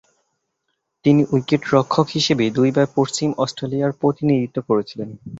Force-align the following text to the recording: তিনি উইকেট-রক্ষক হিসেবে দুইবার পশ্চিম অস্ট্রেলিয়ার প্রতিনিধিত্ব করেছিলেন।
তিনি 1.05 1.21
উইকেট-রক্ষক 1.31 2.07
হিসেবে 2.09 2.45
দুইবার 2.49 2.87
পশ্চিম 2.95 3.29
অস্ট্রেলিয়ার 3.37 3.97
প্রতিনিধিত্ব 4.01 4.57
করেছিলেন। 4.69 5.09